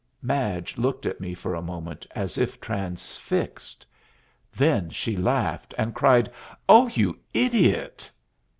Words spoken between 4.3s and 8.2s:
Then she laughed, and cried, "Oh, you idiot!"